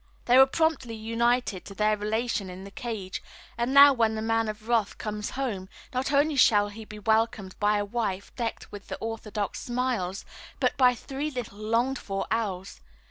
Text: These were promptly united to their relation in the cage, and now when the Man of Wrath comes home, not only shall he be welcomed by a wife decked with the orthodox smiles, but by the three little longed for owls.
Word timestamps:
These 0.25 0.37
were 0.37 0.47
promptly 0.47 0.95
united 0.95 1.63
to 1.65 1.75
their 1.75 1.95
relation 1.95 2.49
in 2.49 2.63
the 2.63 2.71
cage, 2.71 3.21
and 3.55 3.71
now 3.71 3.93
when 3.93 4.15
the 4.15 4.21
Man 4.23 4.49
of 4.49 4.67
Wrath 4.67 4.97
comes 4.97 5.29
home, 5.37 5.69
not 5.93 6.11
only 6.11 6.35
shall 6.35 6.69
he 6.69 6.85
be 6.85 6.97
welcomed 6.97 7.55
by 7.59 7.77
a 7.77 7.85
wife 7.85 8.35
decked 8.35 8.71
with 8.71 8.87
the 8.87 8.97
orthodox 8.97 9.59
smiles, 9.59 10.25
but 10.59 10.75
by 10.75 10.93
the 10.93 11.01
three 11.01 11.29
little 11.29 11.59
longed 11.59 11.99
for 11.99 12.25
owls. 12.31 12.81